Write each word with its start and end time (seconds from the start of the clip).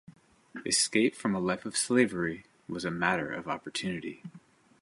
Escape 0.65 1.13
from 1.13 1.35
a 1.35 1.39
life 1.39 1.63
of 1.63 1.77
slavery 1.77 2.43
was 2.67 2.83
a 2.85 2.89
matter 2.89 3.31
of 3.31 3.47
opportunity. 3.47 4.23